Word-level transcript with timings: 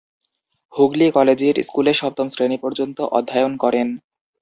Hooghly 0.73 1.07
collegiate 1.11 1.57
স্কুলে 1.59 1.93
সপ্তম 1.93 2.27
শ্রেণী 2.29 2.57
পর্যন্ত 2.63 2.97
অধ্যায়ন 3.17 3.53
করেন। 3.57 3.87